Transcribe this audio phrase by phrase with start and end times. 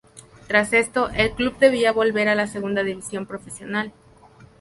[0.47, 3.93] Tras esto, el club debía volver a Segunda División Profesional.